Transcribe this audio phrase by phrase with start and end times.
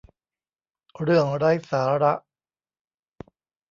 [1.03, 2.13] เรื่องไร้สาระ